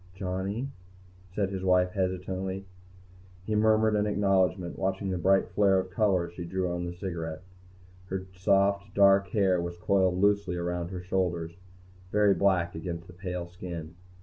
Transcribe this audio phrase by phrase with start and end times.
[0.15, 0.67] "Johnny?"
[1.35, 2.65] said his wife hesitantly.
[3.45, 6.95] He murmured an acknowledgement, watching the bright flare of color as she drew on the
[6.95, 7.43] cigarette.
[8.07, 11.51] Her soft, dark hair was coiled loosely around her shoulders,
[12.11, 13.93] very black against the pale skin.